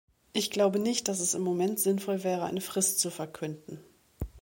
Ich 0.33 0.49
glaube 0.49 0.79
nicht, 0.79 1.07
dass 1.09 1.19
es 1.19 1.35
im 1.35 1.43
Moment 1.43 1.79
sinnvoll 1.79 2.23
wäre, 2.23 2.45
eine 2.45 2.59
Frist 2.61 2.99
zu 2.99 3.11
verkünden. 3.11 3.77